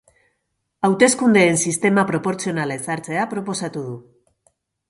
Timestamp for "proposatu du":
3.35-3.97